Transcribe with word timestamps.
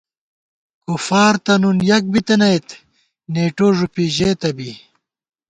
کُفار 0.85 1.35
تہ 1.45 1.53
نُن 1.61 1.77
یَک 1.89 2.03
بِتَنَئیت، 2.13 2.67
نېٹو 3.33 3.67
ݫُپی 3.77 4.05
ژېتہ 4.15 4.49
بی 4.57 4.71